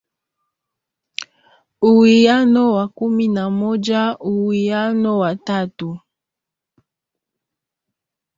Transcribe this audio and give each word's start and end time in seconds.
uwiano 1.89 2.63
wa 2.73 2.87
kumi 2.87 3.27
na 3.27 3.49
moja 3.49 4.17
uwiano 4.19 5.19
wa 5.19 5.35
tatu 5.35 5.99